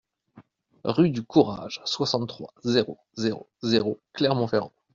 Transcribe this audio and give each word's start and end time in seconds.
Rue 0.83 1.11
du 1.11 1.21
Courage, 1.21 1.79
soixante-trois, 1.85 2.55
zéro 2.63 2.97
zéro 3.13 3.51
zéro 3.61 3.99
Clermont-Ferrand 4.13 4.71